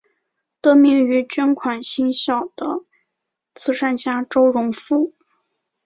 [0.61, 2.65] 得名于捐款兴校的
[3.53, 5.13] 慈善家周荣富。